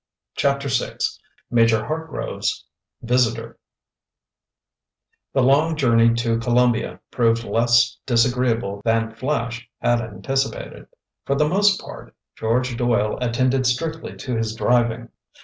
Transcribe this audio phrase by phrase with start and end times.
[0.35, 0.97] CHAPTER VI
[1.51, 2.65] MAJOR HARTGROVE'S
[3.03, 3.59] VISITOR
[5.33, 10.87] The long journey to Columbia proved less disagreeable than Flash had anticipated.
[11.25, 15.09] For the most part, George Doyle attended strictly to his driving.